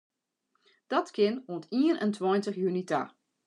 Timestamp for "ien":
1.81-1.97